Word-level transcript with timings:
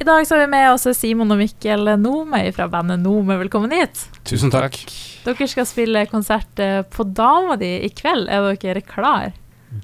I 0.00 0.04
dag 0.04 0.26
så 0.26 0.34
har 0.34 0.40
vi 0.40 0.46
med 0.54 0.70
oss 0.72 0.86
Simon 0.96 1.28
og 1.34 1.36
Mikkel 1.42 1.90
Nome 2.00 2.38
fra 2.56 2.64
bandet 2.72 3.02
Nome. 3.02 3.36
Velkommen 3.42 3.72
hit. 3.76 4.06
Tusen 4.24 4.48
takk. 4.52 4.78
Dere 5.26 5.48
skal 5.50 5.66
spille 5.68 6.06
konsert 6.08 6.62
eh, 6.62 6.78
på 6.88 7.04
Dama 7.04 7.58
di 7.60 7.68
i 7.84 7.90
kveld. 7.92 8.30
Er 8.32 8.46
dere 8.62 8.80
klar? 8.80 9.34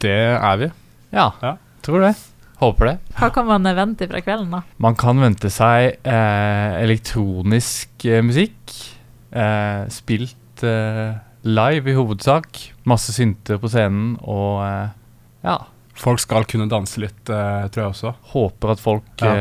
Det 0.00 0.14
er 0.38 0.56
vi. 0.62 0.70
Ja, 1.12 1.28
Ja. 1.42 1.52
tror 1.84 2.00
det. 2.06 2.14
Håper 2.62 2.88
det. 2.88 2.94
Hva 3.18 3.28
kan 3.34 3.44
man 3.50 3.68
vente 3.76 4.08
fra 4.08 4.22
kvelden, 4.24 4.48
da? 4.56 4.62
Man 4.80 4.96
kan 4.96 5.20
vente 5.20 5.50
seg 5.52 5.98
eh, 6.00 6.80
elektronisk 6.80 8.08
eh, 8.08 8.22
musikk. 8.24 8.72
Eh, 9.36 9.84
spilt 9.92 10.64
eh, 10.64 11.12
live 11.44 11.92
i 11.92 11.98
hovedsak. 12.00 12.70
Masse 12.88 13.12
synter 13.12 13.60
på 13.60 13.68
scenen 13.68 14.14
og 14.24 14.64
eh, 14.64 14.88
ja. 15.44 15.60
Folk 15.96 16.20
skal 16.24 16.44
kunne 16.48 16.68
danse 16.72 17.00
litt, 17.04 17.28
eh, 17.28 17.68
tror 17.68 17.84
jeg 17.84 17.92
også. 17.92 18.16
Håper 18.32 18.72
at 18.78 18.80
folk 18.80 19.12
Ja. 19.20 19.36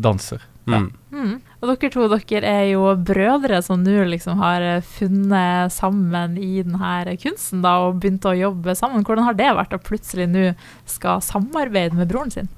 Eh, 0.00 0.04
danser. 0.06 0.46
Mm. 0.70 0.90
Mm. 1.10 1.32
Og 1.60 1.70
dere 1.72 1.90
to 1.92 2.06
dere 2.12 2.46
er 2.46 2.66
jo 2.70 2.84
brødre 2.94 3.58
som 3.64 3.82
nå 3.84 4.04
liksom 4.12 4.40
har 4.40 4.64
eh, 4.64 4.84
funnet 4.96 5.74
sammen 5.74 6.36
i 6.40 6.62
denne 6.62 7.16
kunsten 7.20 7.64
da, 7.64 7.76
og 7.86 8.00
begynt 8.02 8.28
å 8.28 8.36
jobbe 8.36 8.76
sammen. 8.78 9.04
Hvordan 9.06 9.26
har 9.28 9.38
det 9.38 9.50
vært 9.58 9.76
å 9.76 9.82
plutselig 9.82 10.28
nå 10.30 10.50
skal 10.88 11.24
samarbeide 11.24 11.98
med 11.98 12.10
broren 12.12 12.32
sin? 12.34 12.50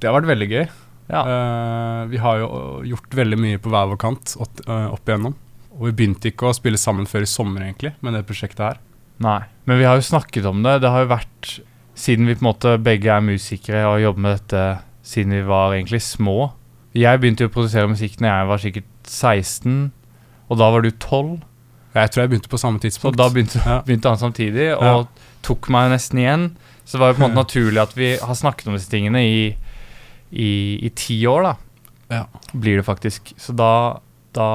Det 0.00 0.08
har 0.08 0.16
vært 0.18 0.30
veldig 0.32 0.50
gøy. 0.50 0.66
Ja. 1.10 1.22
Uh, 1.26 2.02
vi 2.06 2.20
har 2.22 2.38
jo 2.38 2.48
gjort 2.86 3.16
veldig 3.18 3.38
mye 3.40 3.58
på 3.58 3.72
hver 3.72 3.88
vår 3.90 3.98
kant 4.00 4.36
opp, 4.38 4.62
uh, 4.68 4.92
opp 4.94 5.08
igjennom. 5.08 5.34
Og 5.74 5.88
vi 5.88 5.96
begynte 5.98 6.30
ikke 6.30 6.50
å 6.50 6.54
spille 6.54 6.78
sammen 6.80 7.08
før 7.10 7.26
i 7.26 7.30
sommer, 7.30 7.64
egentlig, 7.66 7.96
med 8.04 8.14
det 8.14 8.22
prosjektet 8.28 8.62
her. 8.62 8.78
Nei. 9.20 9.40
Men 9.68 9.80
vi 9.80 9.88
har 9.88 9.98
jo 9.98 10.06
snakket 10.06 10.46
om 10.48 10.62
det. 10.64 10.78
Det 10.84 10.92
har 10.92 11.04
jo 11.04 11.12
vært 11.16 11.58
Siden 12.00 12.24
vi 12.24 12.32
på 12.32 12.40
en 12.40 12.46
måte 12.46 12.70
begge 12.80 13.10
er 13.12 13.20
musikere 13.20 13.82
og 13.82 13.90
har 13.90 14.02
jobbet 14.06 14.22
med 14.24 14.36
dette 14.38 14.60
siden 15.04 15.34
vi 15.34 15.40
var 15.44 15.74
egentlig 15.74 15.98
små. 16.00 16.46
Jeg 16.94 17.20
begynte 17.22 17.44
jo 17.44 17.48
å 17.50 17.54
produsere 17.54 17.86
musikk 17.90 18.16
når 18.20 18.28
jeg 18.32 18.48
var 18.50 18.58
sikkert 18.64 18.88
16, 19.06 19.92
og 20.50 20.58
da 20.58 20.70
var 20.74 20.82
du 20.82 20.90
12. 20.90 21.36
Jeg 21.94 22.10
tror 22.10 22.22
jeg 22.24 22.30
begynte 22.32 22.50
på 22.50 22.58
samme 22.58 22.78
Så 22.80 22.86
tidspunkt. 22.88 23.16
da 23.18 23.28
begynte, 23.30 23.60
Ja. 23.62 23.80
begynte 23.86 24.08
han 24.10 24.18
samtidig, 24.18 24.66
og 24.76 24.82
Ja. 24.84 25.04
tok 25.42 25.68
meg 25.70 25.90
nesten 25.92 26.18
igjen. 26.18 26.56
Så 26.84 26.98
det 26.98 27.00
var 27.00 27.12
jo 27.12 27.18
på 27.20 27.24
en 27.24 27.30
måte 27.30 27.42
naturlig 27.44 27.80
at 27.82 27.94
vi 27.94 28.16
har 28.18 28.34
snakket 28.34 28.66
om 28.68 28.74
disse 28.74 28.90
tingene 28.90 29.22
i, 29.22 29.56
i, 30.32 30.50
i 30.86 30.90
ti 30.90 31.20
år, 31.26 31.42
da. 31.42 31.54
Ja. 32.10 32.24
Blir 32.52 32.76
det 32.80 32.84
faktisk. 32.86 33.32
Så 33.38 33.54
da, 33.54 34.00
da 34.34 34.48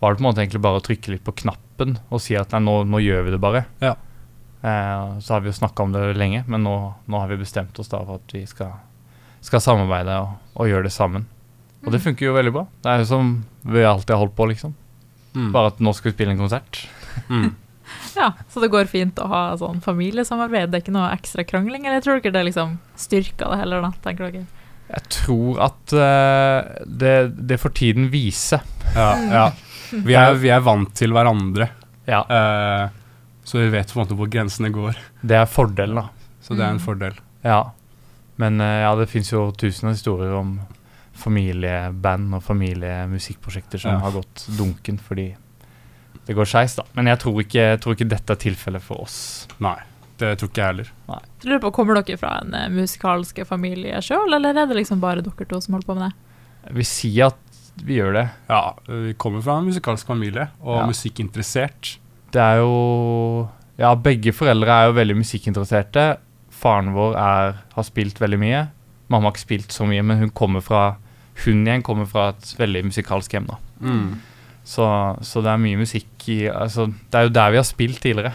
var 0.00 0.12
det 0.12 0.20
på 0.20 0.24
en 0.24 0.28
måte 0.28 0.42
egentlig 0.44 0.60
bare 0.64 0.80
å 0.80 0.84
trykke 0.84 1.12
litt 1.14 1.24
på 1.24 1.32
knappen 1.44 1.96
og 2.10 2.20
si 2.20 2.36
at 2.36 2.52
nei, 2.52 2.60
nå, 2.60 2.84
nå 2.84 3.00
gjør 3.00 3.24
vi 3.24 3.30
det 3.34 3.40
bare. 3.40 3.64
Ja. 3.80 3.94
Eh, 4.60 5.18
så 5.24 5.32
har 5.34 5.40
vi 5.40 5.48
jo 5.48 5.56
snakka 5.56 5.82
om 5.86 5.92
det 5.96 6.14
lenge, 6.20 6.44
men 6.46 6.64
nå, 6.64 6.74
nå 7.08 7.20
har 7.22 7.28
vi 7.32 7.40
bestemt 7.40 7.78
oss 7.80 7.88
da 7.88 8.02
for 8.04 8.20
at 8.20 8.32
vi 8.36 8.44
skal, 8.48 8.74
skal 9.40 9.62
samarbeide 9.64 10.18
og, 10.20 10.36
og 10.54 10.68
gjøre 10.68 10.84
det 10.88 10.92
sammen. 10.94 11.26
Og 11.86 11.92
det 11.94 12.02
funker 12.04 12.26
jo 12.28 12.34
veldig 12.36 12.52
bra. 12.52 12.66
Det 12.84 12.90
er 12.92 12.98
jo 13.02 13.08
som 13.08 13.32
vi 13.64 13.82
alltid 13.88 14.12
har 14.14 14.20
holdt 14.20 14.36
på, 14.36 14.46
liksom. 14.50 14.74
Mm. 15.32 15.50
Bare 15.54 15.70
at 15.72 15.78
nå 15.80 15.92
skal 15.96 16.10
vi 16.10 16.16
spille 16.18 16.34
en 16.36 16.42
konsert. 16.46 16.84
Mm. 17.28 17.50
Ja, 18.14 18.28
Så 18.52 18.60
det 18.62 18.68
går 18.70 18.86
fint 18.86 19.18
å 19.18 19.24
ha 19.26 19.40
sånn 19.58 19.80
familiesamarbeid? 19.82 20.68
Det 20.70 20.76
er 20.78 20.82
ikke 20.84 20.92
noe 20.94 21.08
ekstra 21.14 21.42
krangling? 21.46 21.86
Eller 21.88 22.02
tror 22.04 22.20
dere 22.22 22.30
det 22.36 22.42
liksom 22.50 22.76
styrker 22.98 23.50
det 23.50 23.58
heller, 23.64 23.82
da? 23.82 23.90
tenker 24.04 24.28
dere? 24.30 24.44
Jeg 24.90 25.02
tror 25.14 25.58
at 25.66 25.94
uh, 25.94 26.84
det, 26.86 27.14
det 27.50 27.58
får 27.62 27.74
tiden 27.80 28.06
vise. 28.12 28.60
Ja, 28.94 29.08
ja. 29.30 29.44
Vi, 29.90 30.14
er, 30.14 30.36
vi 30.38 30.52
er 30.54 30.62
vant 30.62 30.92
til 30.98 31.10
hverandre, 31.16 31.66
Ja. 32.06 32.22
uh, 32.30 32.94
så 33.46 33.58
vi 33.58 33.68
vet 33.74 33.90
på 33.90 33.98
en 33.98 34.04
måte 34.04 34.18
hvor 34.18 34.30
grensene 34.30 34.70
går. 34.74 34.98
Det 35.26 35.40
er 35.40 35.50
fordelen, 35.50 35.98
da. 35.98 36.06
Så 36.46 36.54
det 36.54 36.62
er 36.66 36.70
en 36.76 36.78
Mm. 36.78 36.84
fordel. 36.86 37.18
Ja. 37.42 37.60
Men 38.40 38.60
eh, 38.64 38.80
ja, 38.86 38.94
det 38.96 39.08
fins 39.12 39.30
jo 39.34 39.50
tusen 39.52 39.90
av 39.90 39.96
historier 39.98 40.32
om 40.38 40.54
familieband 41.20 42.34
og 42.38 42.42
familiemusikkprosjekter 42.46 43.78
som 43.82 43.92
Ja. 43.92 43.98
har 44.06 44.12
gått 44.16 44.46
dunken 44.56 44.98
fordi 44.98 45.34
det 46.26 46.34
går 46.36 46.46
skeis, 46.48 46.76
da. 46.78 46.84
Men 46.94 47.06
jeg 47.10 47.18
tror 47.22 47.40
ikke, 47.42 47.60
jeg 47.74 47.80
tror 47.82 47.94
ikke 47.96 48.08
dette 48.08 48.32
er 48.32 48.40
tilfellet 48.40 48.82
for 48.84 49.02
oss. 49.04 49.46
Nei, 49.58 49.76
det 50.20 50.38
tror 50.38 50.48
ikke 50.50 50.62
jeg 50.62 50.70
heller. 50.72 50.90
Jeg 51.10 51.48
lurer 51.50 51.60
på, 51.64 51.72
Kommer 51.74 52.00
dere 52.00 52.16
fra 52.20 52.32
en 52.42 52.54
uh, 52.54 52.68
musikalsk 52.70 53.40
familie 53.48 54.00
sjøl, 54.04 54.32
eller 54.36 54.54
er 54.54 54.66
det 54.70 54.76
liksom 54.78 55.00
bare 55.02 55.22
dere 55.26 55.48
to 55.50 55.60
som 55.60 55.74
holder 55.76 55.86
på 55.90 55.96
med 55.98 56.04
det? 56.08 56.12
Jeg 56.68 56.74
vil 56.76 56.86
si 56.86 57.12
at 57.24 57.38
vi 57.84 57.96
gjør 58.00 58.12
det. 58.18 58.26
Ja, 58.50 58.62
vi 58.86 59.14
kommer 59.14 59.42
fra 59.42 59.58
en 59.58 59.68
musikalsk 59.70 60.06
familie, 60.06 60.48
og 60.60 60.80
Ja. 60.82 60.86
musikkinteressert. 60.86 61.96
Det 62.32 62.40
er 62.40 62.58
jo 62.62 63.48
Ja, 63.80 63.94
begge 63.96 64.32
foreldre 64.36 64.68
er 64.68 64.86
jo 64.90 64.92
veldig 64.92 65.16
musikkinteresserte. 65.16 66.18
Faren 66.60 66.92
vår 66.92 67.14
er, 67.16 67.54
har 67.74 67.86
spilt 67.86 68.20
veldig 68.20 68.38
mye. 68.42 68.64
Mamma 69.10 69.30
har 69.30 69.34
ikke 69.34 69.46
spilt 69.46 69.72
så 69.74 69.86
mye, 69.88 70.02
men 70.06 70.20
hun 70.20 70.30
kommer 70.36 70.60
fra 70.64 70.82
Hun 71.44 71.62
igjen 71.64 71.82
kommer 71.86 72.04
fra 72.10 72.28
et 72.34 72.50
veldig 72.58 72.82
musikalsk 72.90 73.32
hjem, 73.32 73.46
da. 73.48 73.56
Mm. 73.80 74.18
Så, 74.64 74.84
så 75.24 75.40
det 75.40 75.48
er 75.54 75.62
mye 75.62 75.78
musikk 75.80 76.26
i 76.28 76.42
altså, 76.52 76.84
Det 76.92 77.16
er 77.16 77.24
jo 77.26 77.32
der 77.32 77.50
vi 77.54 77.60
har 77.62 77.64
spilt 77.64 78.00
tidligere. 78.04 78.34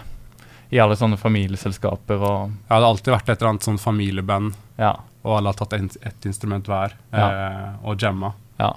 I 0.73 0.79
alle 0.81 0.97
sånne 0.97 1.19
familieselskaper 1.21 2.17
og 2.17 2.49
Ja, 2.65 2.79
det 2.79 2.81
har 2.81 2.87
alltid 2.89 3.13
vært 3.13 3.29
et 3.29 3.37
eller 3.37 3.51
annet 3.53 3.67
sånn 3.67 3.77
familieband, 3.79 4.55
ja. 4.81 4.95
og 5.23 5.37
alle 5.37 5.53
har 5.53 5.59
tatt 5.61 5.75
ett 5.77 6.25
instrument 6.25 6.65
hver, 6.67 6.95
Ja. 7.13 7.27
eh, 7.29 7.71
og 7.85 8.01
jamma. 8.01 8.33
ja. 8.59 8.73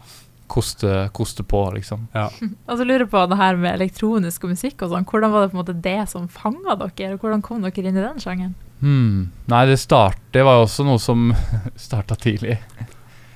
Koste, 0.48 1.10
koste 1.12 1.42
på, 1.44 1.58
liksom. 1.74 2.06
Ja. 2.14 2.28
og 2.68 2.78
jeg 2.80 2.86
lurer 2.88 3.04
på 3.12 3.20
det 3.28 3.36
her 3.36 3.56
med 3.60 3.74
elektronisk 3.74 4.44
og 4.46 4.54
musikk 4.54 4.80
og 4.86 4.92
sånn. 4.94 5.04
Hvordan 5.04 5.32
var 5.34 5.42
det 5.44 5.50
på 5.52 5.58
en 5.58 5.60
måte 5.60 5.74
det 5.84 5.98
som 6.08 6.24
fanga 6.32 6.72
dere? 6.80 7.18
Hvordan 7.20 7.42
kom 7.44 7.60
dere 7.64 7.84
inn 7.90 7.98
i 7.98 8.04
den 8.04 8.20
sjangeren? 8.22 8.54
Hmm. 8.80 9.30
Nei, 9.50 9.64
det, 9.66 9.78
start, 9.82 10.20
det 10.34 10.44
var 10.46 10.58
jo 10.58 10.66
også 10.68 10.86
noe 10.86 11.02
som 11.02 11.32
starta 11.88 12.16
tidlig. 12.18 12.58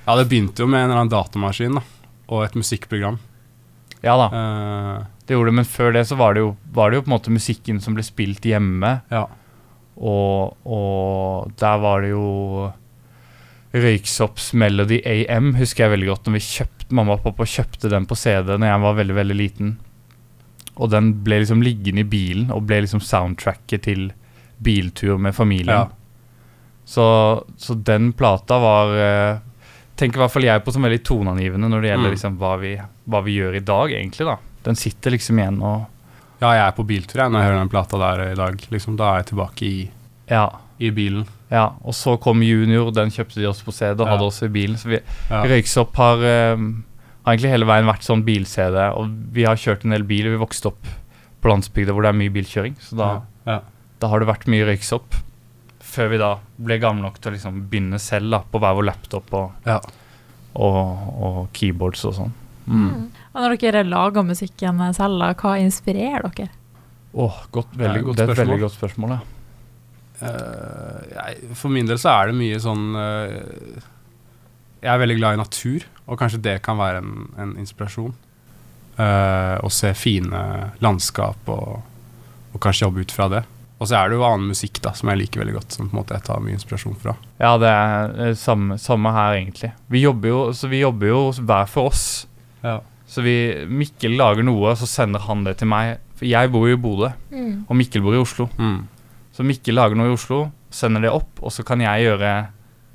ja, 0.05 0.15
det 0.15 0.27
begynte 0.31 0.63
jo 0.63 0.69
med 0.69 0.83
en 0.85 0.89
eller 0.89 1.03
annen 1.03 1.13
datamaskin 1.13 1.79
da, 1.79 1.83
og 2.31 2.45
et 2.45 2.57
musikkprogram. 2.59 3.19
Ja 4.03 4.17
da, 4.19 4.27
uh, 4.31 5.05
det 5.23 5.35
gjorde 5.35 5.51
det, 5.51 5.57
men 5.61 5.67
før 5.67 5.93
det 5.95 6.07
så 6.09 6.17
var 6.19 6.35
det 6.35 6.43
jo, 6.43 6.53
var 6.75 6.91
det 6.91 6.99
jo 6.99 7.05
på 7.05 7.11
en 7.11 7.15
måte 7.15 7.33
musikken 7.33 7.79
som 7.83 7.95
ble 7.95 8.05
spilt 8.05 8.45
hjemme. 8.47 8.99
ja. 9.13 9.27
Og, 9.93 10.55
og 10.65 11.51
der 11.61 11.75
var 11.77 12.01
det 12.01 12.09
jo 12.15 12.71
Røyksops 13.73 14.51
Melody 14.57 14.99
AM, 15.05 15.53
husker 15.57 15.85
jeg 15.85 15.93
veldig 15.95 16.09
godt. 16.09 16.27
Når 16.27 16.35
vi 16.37 16.43
kjøpte, 16.45 16.87
Mamma 16.93 17.15
og 17.17 17.23
pappa 17.23 17.45
kjøpte 17.49 17.89
den 17.89 18.05
på 18.05 18.17
CD 18.19 18.51
Når 18.57 18.69
jeg 18.69 18.81
var 18.83 18.97
veldig 18.99 19.15
veldig 19.17 19.37
liten. 19.37 19.71
Og 20.75 20.91
den 20.93 21.11
ble 21.25 21.39
liksom 21.41 21.63
liggende 21.65 22.03
i 22.03 22.09
bilen 22.09 22.51
og 22.53 22.67
ble 22.69 22.83
liksom 22.83 23.01
soundtracket 23.05 23.85
til 23.85 24.11
biltur 24.61 25.17
med 25.17 25.35
familien. 25.35 25.67
Ja. 25.75 25.87
Så, 26.85 27.43
så 27.57 27.73
den 27.73 28.11
plata 28.13 28.57
var 28.59 28.93
eh, 28.97 29.37
Tenker 29.95 30.17
i 30.19 30.23
hvert 30.23 30.33
fall 30.33 30.43
jeg 30.47 30.63
på 30.65 30.71
som 30.73 30.83
veldig 30.83 31.03
toneangivende 31.05 31.69
når 31.69 31.81
det 31.83 31.89
gjelder 31.91 32.09
Mm. 32.09 32.13
liksom 32.15 32.37
hva 32.41 32.53
vi, 32.59 32.71
hva 33.07 33.19
vi 33.23 33.35
gjør 33.37 33.55
i 33.55 33.59
dag, 33.63 33.91
egentlig. 33.93 34.25
da 34.25 34.37
Den 34.65 34.75
sitter 34.75 35.11
liksom 35.13 35.37
igjen 35.39 35.59
og 35.61 35.85
ja, 36.41 36.49
jeg 36.57 36.63
er 36.67 36.71
på 36.75 36.83
biltur 36.83 37.21
jeg, 37.21 37.31
når 37.31 37.39
jeg 37.39 37.47
hører 37.51 37.59
den 37.61 37.69
plata 37.71 37.97
der 38.01 38.23
i 38.31 38.35
dag. 38.35 38.57
Liksom, 38.73 38.97
da 38.99 39.11
er 39.13 39.21
jeg 39.21 39.25
tilbake 39.29 39.61
i, 39.63 39.89
Ja. 40.29 40.49
i 40.79 40.89
bilen. 40.91 41.25
ja. 41.51 41.69
Og 41.85 41.93
så 41.93 42.17
kom 42.19 42.41
Junior, 42.43 42.89
den 42.91 43.09
kjøpte 43.13 43.35
de 43.39 43.45
oss 43.47 43.61
på 43.63 43.71
CD 43.71 44.01
og 44.01 44.07
Ja. 44.07 44.11
hadde 44.17 44.25
også 44.27 44.45
i 44.49 44.49
bilen. 44.49 44.75
Så 44.75 44.89
vi, 44.89 44.99
Ja. 45.29 45.43
Røyksopp 45.45 45.95
har, 45.95 46.17
um, 46.55 46.83
har 47.23 47.33
egentlig 47.37 47.51
hele 47.53 47.65
veien 47.65 47.85
vært 47.87 48.03
sånn 48.03 48.25
bil-CD, 48.25 48.75
og 48.97 49.07
vi 49.31 49.43
har 49.45 49.55
kjørt 49.55 49.85
en 49.85 49.91
del 49.91 50.03
bil. 50.03 50.25
Vi 50.25 50.43
vokste 50.43 50.65
opp 50.73 50.83
på 51.41 51.47
landsbygda 51.53 51.93
hvor 51.93 52.01
det 52.01 52.09
er 52.09 52.19
mye 52.19 52.33
bilkjøring, 52.33 52.75
så 52.81 52.97
da, 52.97 53.21
ja. 53.47 53.59
Da 54.03 54.11
har 54.11 54.21
det 54.21 54.29
vært 54.29 54.49
mye 54.51 54.67
røyksopp. 54.67 55.19
Før 55.93 56.09
vi 56.11 56.21
da 56.21 56.31
ble 56.57 56.79
gamle 56.81 57.05
nok 57.05 57.19
til 57.21 57.31
å 57.31 57.35
liksom 57.37 57.65
begynne 57.71 57.99
selv 58.01 58.33
da, 58.33 58.41
på 58.43 58.61
hver 58.61 58.79
vår 58.79 58.89
laptop 58.89 59.35
og, 59.39 59.67
Ja. 59.69 59.79
og, 60.53 60.79
og 61.27 61.37
keyboards 61.55 62.03
og 62.09 62.17
sånn. 62.17 62.33
Mm. 62.65 63.11
Og 63.33 63.39
når 63.41 63.55
dere 63.61 63.83
lager 63.85 64.25
musikken 64.25 64.81
selv, 64.95 65.19
da, 65.21 65.33
hva 65.37 65.55
inspirerer 65.61 66.33
dere? 66.37 66.51
Åh, 67.13 67.39
godt, 67.53 67.75
veldig, 67.77 68.15
det 68.15 68.25
er 68.25 68.33
et 68.33 68.41
veldig 68.41 68.59
godt 68.63 68.75
spørsmål, 68.77 69.15
ja. 69.17 69.21
Uh, 70.23 71.01
jeg, 71.09 71.55
for 71.57 71.73
min 71.73 71.89
del 71.89 71.99
så 71.99 72.13
er 72.13 72.29
det 72.29 72.35
mye 72.37 72.59
sånn 72.61 72.93
uh, 72.95 73.79
Jeg 74.79 74.91
er 74.93 75.01
veldig 75.01 75.17
glad 75.17 75.35
i 75.35 75.39
natur, 75.41 75.83
og 76.05 76.19
kanskje 76.21 76.39
det 76.45 76.53
kan 76.63 76.77
være 76.79 77.01
en, 77.01 77.25
en 77.41 77.55
inspirasjon. 77.59 78.13
Uh, 78.93 79.57
å 79.65 79.71
se 79.73 79.89
fine 79.97 80.39
landskap 80.85 81.49
og, 81.49 81.81
og 82.53 82.61
kanskje 82.61 82.85
jobbe 82.85 83.03
ut 83.03 83.13
fra 83.15 83.27
det. 83.33 83.43
Og 83.83 83.89
så 83.89 83.97
er 83.99 84.07
det 84.07 84.15
jo 84.15 84.23
annen 84.23 84.47
musikk 84.53 84.77
da, 84.79 84.93
som 84.95 85.09
jeg 85.11 85.19
liker 85.19 85.41
veldig 85.41 85.57
godt, 85.57 85.75
som 85.75 85.89
på 85.89 85.91
en 85.91 85.99
måte 85.99 86.15
jeg 86.15 86.23
tar 86.23 86.39
mye 86.39 86.55
inspirasjon 86.55 86.95
fra. 87.01 87.17
Ja, 87.41 87.57
det 87.59 87.67
er 87.67 88.13
eh, 88.29 88.37
samme, 88.39 88.77
samme 88.79 89.11
her, 89.11 89.35
egentlig. 89.41 89.73
Vi 89.91 90.05
jobber 90.05 90.31
jo, 90.31 90.39
så 90.55 90.69
vi 90.71 90.79
jobber 90.79 91.11
jo 91.11 91.19
hver 91.43 91.67
for 91.67 91.91
oss. 91.91 92.05
Ja. 92.63 92.77
Så 93.11 93.25
vi, 93.25 93.35
Mikkel 93.67 94.15
lager 94.15 94.47
noe, 94.47 94.71
så 94.79 94.87
sender 94.87 95.25
han 95.27 95.43
det 95.43 95.57
til 95.59 95.67
meg. 95.73 95.97
For 96.15 96.29
jeg 96.29 96.53
bor 96.53 96.69
jo 96.69 96.77
i 96.77 96.79
Bodø, 96.79 97.11
og 97.67 97.75
Mikkel 97.75 98.05
bor 98.05 98.15
i 98.15 98.23
Oslo. 98.23 98.47
Mm. 98.55 98.85
Så 99.35 99.43
Mikkel 99.43 99.75
lager 99.75 99.99
noe 99.99 100.13
i 100.13 100.15
Oslo, 100.15 100.45
sender 100.71 101.03
det 101.03 101.11
opp, 101.11 101.43
og 101.43 101.51
så 101.51 101.67
kan 101.67 101.83
jeg 101.83 102.07
gjøre 102.07 102.31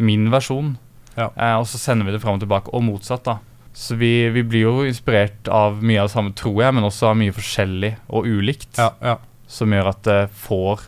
min 0.01 0.31
versjon. 0.33 0.73
Ja. 1.19 1.29
Eh, 1.35 1.55
og 1.59 1.69
så 1.69 1.77
sender 1.83 2.09
vi 2.09 2.17
det 2.17 2.25
fram 2.25 2.41
og 2.41 2.47
tilbake, 2.47 2.73
og 2.73 2.87
motsatt, 2.89 3.29
da. 3.29 3.37
Så 3.77 3.95
vi, 4.01 4.31
vi 4.33 4.43
blir 4.43 4.65
jo 4.65 4.77
inspirert 4.89 5.53
av 5.53 5.83
mye 5.85 6.01
av 6.01 6.09
det 6.09 6.17
samme, 6.17 6.33
tror 6.33 6.65
jeg, 6.65 6.75
men 6.75 6.89
også 6.89 7.13
av 7.13 7.19
mye 7.21 7.37
forskjellig 7.37 7.93
og 8.09 8.27
ulikt. 8.27 8.73
Ja, 8.81 8.95
ja. 9.05 9.19
Som 9.49 9.73
gjør 9.73 9.91
at 9.95 10.03
det 10.07 10.21
får, 10.45 10.85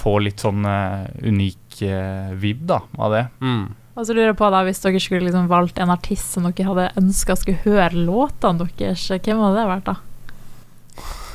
får 0.00 0.18
litt 0.26 0.44
sånn 0.44 0.66
uh, 0.68 1.08
unik 1.24 1.80
uh, 1.88 2.34
vibb 2.36 2.66
da, 2.68 2.82
av 3.00 3.14
det. 3.14 3.24
Mm. 3.40 3.64
Og 3.98 4.06
så 4.06 4.14
lurer 4.14 4.30
jeg 4.30 4.38
på 4.38 4.50
da, 4.54 4.60
Hvis 4.66 4.82
dere 4.84 5.00
skulle 5.02 5.26
liksom 5.26 5.48
valgt 5.50 5.80
en 5.82 5.90
artist 5.90 6.36
som 6.36 6.46
dere 6.46 6.68
hadde 6.68 6.92
ønska 7.00 7.34
skulle 7.40 7.64
høre 7.64 7.96
låtene 7.96 8.68
deres, 8.78 9.08
hvem 9.10 9.42
hadde 9.42 9.58
det 9.58 9.70
vært 9.72 9.88
da? 9.88 9.96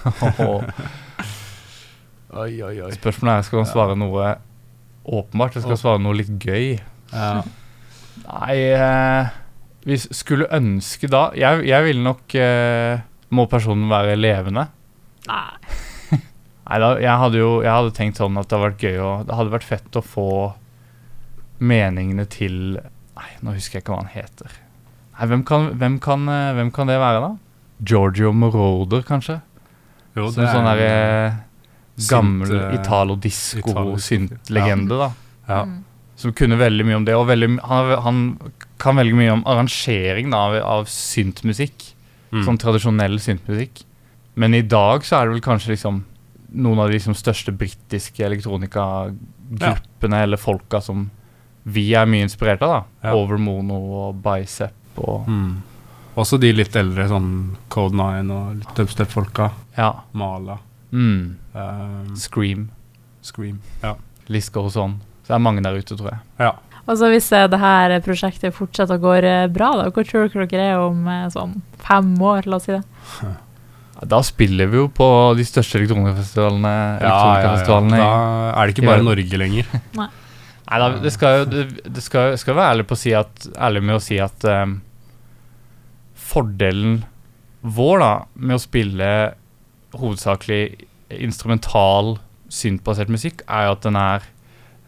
Oi, 2.34 2.64
oi, 2.66 2.80
oi. 2.82 2.90
Spørsmålet 2.96 3.36
er 3.36 3.44
skal 3.46 3.60
man 3.62 3.68
svare 3.70 3.96
noe 4.00 4.30
åpenbart, 5.06 5.54
eller 5.54 5.62
skal 5.62 5.76
man 5.76 5.82
svare 5.84 6.02
noe 6.02 6.18
litt 6.18 6.32
gøy. 6.42 6.80
Ja. 7.14 7.44
Nei 8.24 8.56
eh, 8.74 9.34
Vi 9.86 9.98
skulle 10.02 10.46
ønske 10.54 11.10
da 11.10 11.28
Jeg, 11.38 11.64
jeg 11.66 11.86
ville 11.88 12.04
nok 12.06 12.36
eh, 12.38 13.02
Må 13.34 13.46
personen 13.50 13.90
være 13.90 14.14
levende? 14.18 14.68
Nei. 15.26 15.63
Nei 16.74 16.80
da, 16.82 16.90
jeg 16.98 17.22
hadde 17.22 17.38
jo 17.38 17.50
Jeg 17.62 17.70
hadde 17.70 17.94
tenkt 17.94 18.18
sånn 18.18 18.40
at 18.42 18.50
det 18.50 18.58
hadde 18.58 18.66
vært 18.72 18.82
gøy 18.82 18.96
å, 18.98 19.12
Det 19.28 19.38
hadde 19.38 19.54
vært 19.54 19.68
fett 19.68 20.00
å 20.00 20.02
få 20.02 20.28
meningene 21.62 22.26
til 22.34 22.56
Nei, 23.14 23.30
nå 23.46 23.54
husker 23.54 23.78
jeg 23.78 23.84
ikke 23.84 23.94
hva 23.94 24.02
han 24.02 24.10
heter. 24.10 24.56
Nei, 25.14 25.28
hvem 25.30 25.44
kan, 25.46 25.68
hvem 25.78 26.00
kan, 26.02 26.24
eh, 26.34 26.54
hvem 26.58 26.72
kan 26.74 26.90
det 26.90 26.96
være, 26.98 27.20
da? 27.22 27.36
Giorgio 27.86 28.32
Moroder, 28.34 29.04
kanskje? 29.06 29.36
Jo, 30.18 30.32
Som 30.34 30.48
sånn 30.50 30.66
derre 30.66 30.90
gammel 32.10 32.50
synt, 32.50 32.58
eh, 32.58 32.78
Italo-disco 32.80 33.62
Italo-disko. 33.70 34.02
synt-legende, 34.08 34.98
da. 34.98 35.12
Ja. 35.46 35.60
Mm. 35.70 35.84
Som 36.24 36.34
kunne 36.34 36.58
veldig 36.58 36.88
mye 36.90 36.98
om 36.98 37.06
det. 37.06 37.14
Og 37.14 37.28
veldig, 37.30 37.52
han, 37.70 37.94
han 38.08 38.24
kan 38.82 38.98
veldig 38.98 39.20
mye 39.22 39.36
om 39.38 39.46
arrangering 39.54 40.34
da, 40.34 40.42
av, 40.48 40.58
av 40.80 40.90
syntmusikk. 40.90 41.94
Mm. 42.34 42.42
Sånn 42.48 42.60
tradisjonell 42.66 43.22
syntmusikk. 43.22 43.86
Men 44.34 44.58
i 44.58 44.66
dag 44.66 45.06
så 45.06 45.20
er 45.20 45.30
det 45.30 45.38
vel 45.38 45.46
kanskje 45.46 45.76
liksom 45.76 46.02
noen 46.54 46.80
av 46.80 46.90
de 46.90 46.98
liksom 46.98 47.16
største 47.18 47.52
britiske 47.58 48.24
elektronikagruppene 48.26 50.22
eller 50.24 50.38
folka 50.38 50.82
som 50.82 51.10
vi 51.64 51.94
er 51.96 52.06
mye 52.10 52.26
inspirert 52.28 52.62
av. 52.62 52.70
da 53.02 53.10
Ja. 53.10 53.16
Overmono 53.16 53.78
og 54.08 54.16
Bicep 54.24 54.74
og 54.98 55.28
Mm. 55.28 55.62
Også 56.16 56.38
de 56.40 56.52
litt 56.54 56.76
eldre, 56.76 57.08
sånn 57.10 57.56
Code 57.70 57.96
Nine 57.96 58.30
og 58.32 58.56
litt 58.58 58.76
dubstep-folka. 58.76 59.52
Ja. 59.76 60.04
Mala. 60.14 60.60
Mm. 60.92 61.38
Um, 61.56 62.16
Scream. 62.16 62.70
Scream. 63.24 63.60
Ja. 63.82 63.96
List 64.30 64.56
og 64.56 64.70
sånn. 64.72 65.00
Så 65.24 65.28
det 65.30 65.36
er 65.36 65.40
mange 65.40 65.64
der 65.64 65.74
ute, 65.74 65.96
tror 65.98 66.12
jeg. 66.12 66.20
ja. 66.40 66.52
Og 66.86 66.98
så 66.98 67.08
Hvis 67.10 67.32
eh, 67.32 67.48
det 67.48 67.60
her 67.60 68.00
prosjektet 68.02 68.54
fortsetter 68.54 68.98
å 69.00 69.02
gå 69.02 69.14
eh, 69.24 69.48
bra, 69.48 69.72
da, 69.80 69.90
hvor 69.90 70.04
tror 70.04 70.28
dere 70.30 70.48
dere 70.52 70.74
er 70.74 70.78
om 70.84 71.08
eh, 71.08 71.30
sånn 71.30 71.62
fem 71.80 72.14
år? 72.22 72.46
La 72.46 72.58
oss 72.58 72.66
si 72.66 72.74
det. 72.74 72.84
Da 74.10 74.20
spiller 74.26 74.68
vi 74.72 74.78
jo 74.82 74.88
på 74.92 75.08
de 75.38 75.46
største 75.48 75.80
elektronikafestivalene. 75.80 76.74
Ja, 76.74 77.08
ja, 77.08 77.08
ja. 77.08 77.14
elektronikafestivalene 77.14 78.02
Da 78.02 78.10
er 78.52 78.68
det 78.68 78.76
ikke 78.76 78.88
bare. 78.90 79.06
Norge 79.08 79.40
lenger. 79.40 79.74
Nei 80.64 80.80
da, 80.80 80.88
det 81.04 81.12
skal 81.14 81.36
jo 81.42 81.46
det, 81.52 81.64
det 81.94 82.02
skal, 82.02 82.38
skal 82.40 82.56
være 82.58 82.74
ærlig, 82.74 82.86
på 82.90 82.96
å 82.96 83.02
si 83.04 83.12
at, 83.14 83.48
ærlig 83.62 83.82
med 83.86 83.98
å 84.00 84.02
si 84.02 84.16
at 84.24 84.46
um, 84.48 84.78
fordelen 86.18 87.04
vår 87.62 88.00
da 88.02 88.12
med 88.34 88.58
å 88.58 88.62
spille 88.64 89.10
hovedsakelig 89.94 90.62
instrumental 91.24 92.16
syntbasert 92.54 93.12
musikk, 93.14 93.44
er 93.48 93.68
jo 93.68 93.76
at 93.76 93.86
den 93.86 94.00
er 94.00 94.26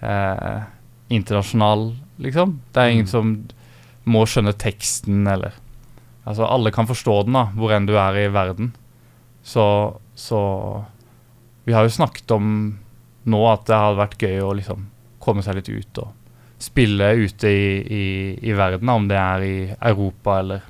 eh, 0.01 0.65
internasjonal, 1.13 1.91
liksom. 2.21 2.57
Det 2.73 2.81
er 2.81 2.93
ingen 2.95 3.05
Mm. 3.05 3.13
som 3.13 3.31
må 4.05 4.25
skjønne 4.25 4.53
teksten, 4.57 5.27
eller 5.27 5.53
Altså, 6.25 6.41
alle 6.49 6.71
kan 6.73 6.87
forstå 6.89 7.25
den, 7.27 7.35
da, 7.37 7.43
hvor 7.53 7.69
enn 7.69 7.85
du 7.85 7.93
er 8.01 8.15
i 8.17 8.27
verden. 8.33 8.71
Så, 9.45 9.63
så 10.17 10.39
Vi 11.65 11.73
har 11.73 11.85
jo 11.85 11.93
snakket 11.93 12.31
om 12.33 12.47
nå 13.29 13.39
at 13.49 13.65
det 13.69 13.77
hadde 13.77 13.97
vært 13.99 14.21
gøy 14.21 14.39
å 14.45 14.53
liksom 14.57 14.85
komme 15.21 15.41
seg 15.45 15.57
litt 15.57 15.69
ut 15.73 15.99
og 16.03 16.11
spille 16.61 17.07
ute 17.17 17.49
i, 17.49 17.65
i, 17.81 18.03
i 18.49 18.53
verden, 18.57 18.89
om 18.89 19.07
det 19.09 19.17
er 19.17 19.43
i 19.45 19.55
Europa 19.89 20.39
eller 20.39 20.61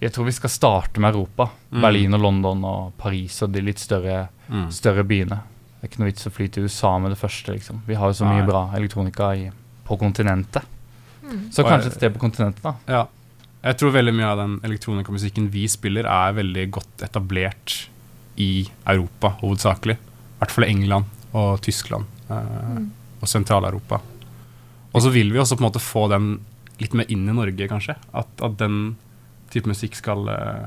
Jeg 0.00 0.12
tror 0.12 0.26
vi 0.28 0.34
skal 0.36 0.52
starte 0.52 1.00
med 1.00 1.14
Europa. 1.16 1.46
Mm. 1.72 1.80
Berlin 1.82 2.14
og 2.18 2.20
London 2.20 2.64
og 2.68 2.92
Paris 3.00 3.38
og 3.42 3.52
de 3.56 3.62
litt 3.64 3.80
større, 3.80 4.26
Mm. 4.46 4.68
større 4.70 5.02
byene. 5.02 5.40
Det 5.80 5.82
er 5.82 5.88
ikke 5.88 5.98
noe 6.04 6.06
vits 6.12 6.26
å 6.28 6.30
fly 6.30 6.44
til 6.54 6.68
USA 6.68 6.92
med 7.02 7.10
det 7.10 7.18
første, 7.18 7.50
liksom. 7.56 7.80
Vi 7.88 7.96
har 7.98 8.12
jo 8.12 8.14
så 8.14 8.24
Nei. 8.28 8.36
mye 8.36 8.46
bra 8.46 8.60
elektronika 8.78 9.30
i, 9.34 9.48
på 9.84 9.96
kontinentet. 9.98 10.62
Mm. 11.24 11.48
Så 11.50 11.64
Og 11.64 11.70
kanskje 11.72 11.90
et 11.90 11.96
sted 11.96 12.14
på 12.14 12.20
kontinentet, 12.22 12.62
da. 12.62 12.74
Ja. 12.86 13.00
Jeg 13.64 13.78
tror 13.80 13.90
veldig 13.96 14.14
mye 14.14 14.28
av 14.30 14.38
den 14.38 14.60
elektronikamusikken 14.62 15.48
vi 15.50 15.64
spiller, 15.66 16.06
er 16.06 16.36
veldig 16.38 16.70
godt 16.70 17.02
etablert 17.08 17.88
i 18.36 18.66
Europa, 18.86 19.34
hovedsakelig. 19.40 19.96
I 19.96 20.38
hvert 20.42 20.52
fall 20.52 20.68
England 20.68 21.04
og 21.36 21.60
Tyskland 21.64 22.04
eh, 22.30 22.52
Mm. 22.76 22.90
og 23.22 23.28
Sentral-Europa. 23.28 24.00
Og 24.94 25.02
så 25.02 25.10
vil 25.12 25.32
vi 25.32 25.38
også 25.38 25.56
på 25.56 25.64
en 25.64 25.68
måte 25.70 25.80
få 25.82 26.06
den 26.12 26.40
litt 26.80 26.92
mer 26.94 27.06
inn 27.08 27.28
i 27.28 27.32
Norge, 27.36 27.68
kanskje. 27.68 27.96
At, 28.12 28.28
at 28.42 28.56
den 28.60 28.96
type 29.52 29.68
musikk 29.70 29.94
skal 29.96 30.28
eh, 30.28 30.66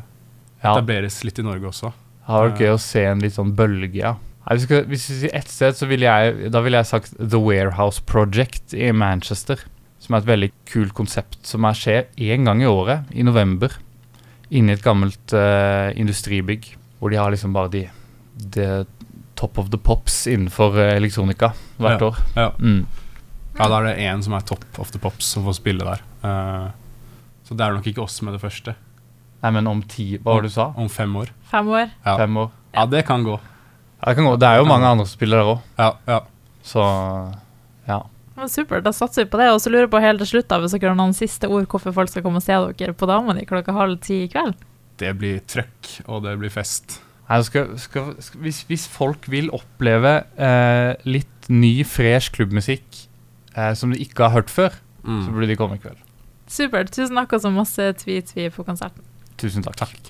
Ja. 0.64 0.74
etableres 0.74 1.22
litt 1.24 1.40
i 1.40 1.46
Norge 1.46 1.70
også. 1.70 1.92
Det 1.94 2.28
hadde 2.34 2.50
vært 2.52 2.60
gøy 2.62 2.74
å 2.74 2.80
se 2.84 3.04
en 3.06 3.20
litt 3.24 3.34
sånn 3.38 3.54
bølge, 3.58 3.94
ja. 4.02 4.16
Nei, 4.46 4.56
hvis, 4.58 4.66
vi 4.66 4.70
skal, 4.70 4.86
hvis 4.90 5.06
vi 5.10 5.18
sier 5.22 5.36
ett 5.38 5.50
sted, 5.52 5.76
så 5.78 5.88
ville 5.90 6.06
jeg, 6.10 6.50
da 6.54 6.62
ville 6.66 6.78
jeg 6.82 6.90
sagt 6.90 7.14
The 7.20 7.38
Warehouse 7.42 8.02
Project 8.06 8.74
i 8.74 8.90
Manchester. 8.92 9.62
Som 10.00 10.16
er 10.16 10.24
et 10.24 10.30
veldig 10.30 10.50
kult 10.72 10.94
konsept 10.98 11.38
som 11.46 11.66
er 11.68 11.76
skjer 11.78 12.06
én 12.18 12.46
gang 12.48 12.62
i 12.64 12.70
året, 12.70 13.06
i 13.14 13.22
november. 13.28 13.74
Inne 14.50 14.74
i 14.74 14.78
et 14.78 14.82
gammelt 14.86 15.34
uh, 15.36 15.92
industribygg, 16.00 16.72
hvor 17.00 17.10
de 17.14 17.20
har 17.20 17.32
liksom 17.32 17.54
bare 17.56 17.72
de, 17.74 17.86
de 18.36 18.66
top 19.40 19.58
of 19.62 19.70
the 19.72 19.78
pops 19.80 20.26
innenfor 20.28 20.76
eh, 20.80 20.96
elektronika 20.98 21.54
hvert 21.80 22.02
Ja. 22.02 22.08
år. 22.10 22.18
Ja. 22.36 22.50
Mm. 22.60 22.86
Ja, 23.60 23.68
da 23.68 23.80
er 23.80 23.88
det 23.90 23.98
én 24.04 24.22
som 24.24 24.34
er 24.38 24.42
top 24.48 24.64
of 24.80 24.92
the 24.92 25.00
pops 25.00 25.26
som 25.26 25.44
får 25.48 25.58
spille 25.60 25.84
der. 25.84 26.02
Uh, 26.24 26.70
så 27.44 27.56
det 27.58 27.66
er 27.66 27.74
nok 27.76 27.88
ikke 27.88 28.04
oss 28.04 28.22
med 28.22 28.34
det 28.36 28.42
første. 28.44 28.76
Nei, 29.44 29.52
men 29.56 29.68
om 29.68 29.82
ti 29.84 30.18
Hva 30.18 30.36
var 30.36 30.42
det 30.44 30.52
du 30.52 30.54
sa? 30.54 30.70
Om 30.78 30.90
fem 30.92 31.16
år. 31.16 31.32
Fem 31.52 31.68
år? 31.72 31.90
Ja. 32.06 32.18
Fem 32.20 32.38
år? 32.38 32.50
Ja, 32.76 32.86
det 32.86 33.06
kan 33.08 33.24
gå. 33.24 33.40
Ja, 34.00 34.10
det 34.12 34.16
kan 34.16 34.26
gå. 34.30 34.36
Det 34.40 34.48
er 34.48 34.58
jo 34.62 34.68
mange 34.70 34.88
andre 34.88 35.06
som 35.08 35.16
spiller 35.18 35.42
der 35.42 35.52
òg, 35.56 35.60
Ja, 35.80 35.90
ja. 36.08 36.20
så 36.64 36.84
ja. 37.88 38.02
Ja, 38.38 38.48
supert, 38.48 38.84
da 38.86 38.92
satser 38.96 39.26
vi 39.26 39.30
på 39.34 39.40
det. 39.42 39.50
Og 39.52 39.60
så 39.60 39.72
lurer 39.72 39.88
jeg 39.88 39.92
på 39.92 40.00
helt 40.04 40.20
til 40.24 40.28
slutt, 40.36 40.48
da, 40.52 40.60
hvis 40.64 40.72
dere 40.76 40.92
har 40.94 41.00
noen 41.00 41.16
siste 41.18 41.48
ord 41.52 41.66
hvorfor 41.68 41.92
folk 41.96 42.12
skal 42.12 42.24
komme 42.24 42.40
og 42.40 42.46
se 42.46 42.56
dere 42.80 42.94
på 42.96 43.08
Damene 43.10 43.44
klokka 43.50 43.76
halv 43.76 43.98
ti 44.06 44.22
i 44.24 44.30
kveld? 44.32 44.56
Det 45.00 45.14
blir 45.18 45.40
trøkk, 45.48 45.94
og 46.12 46.24
det 46.26 46.34
blir 46.42 46.52
fest. 46.54 47.00
Nei, 47.30 47.38
skal, 47.46 47.76
skal, 47.80 48.14
skal, 48.26 48.42
hvis, 48.44 48.64
hvis 48.68 48.88
folk 48.90 49.28
vil 49.32 49.52
oppleve 49.54 50.16
eh, 50.42 50.96
litt 51.08 51.50
ny, 51.54 51.84
fresh 51.88 52.32
klubbmusikk 52.36 53.04
eh, 53.56 53.74
som 53.78 53.94
de 53.94 54.00
ikke 54.04 54.28
har 54.28 54.36
hørt 54.42 54.50
før, 54.54 54.76
så 55.00 55.08
Mm. 55.10 55.28
burde 55.34 55.48
de 55.48 55.56
komme 55.56 55.78
i 55.78 55.80
kveld. 55.82 55.98
Supert. 56.52 56.90
Tusen 56.92 57.16
takk 57.16 57.32
og 57.38 57.42
så 57.42 57.50
masse 57.54 57.86
tvi-tvi 58.02 58.50
på 58.52 58.66
konserten. 58.68 59.06
Tusen 59.40 59.64
takk. 59.64 59.78
Takk. 59.80 60.10